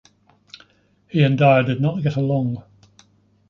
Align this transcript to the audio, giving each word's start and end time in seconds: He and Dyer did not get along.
He 1.09 1.21
and 1.21 1.37
Dyer 1.37 1.61
did 1.61 1.79
not 1.79 2.01
get 2.01 2.15
along. 2.15 2.63